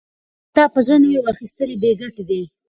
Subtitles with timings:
[0.03, 2.41] که کتاب په زړه نه وي، واخستل یې بې ګټې دی.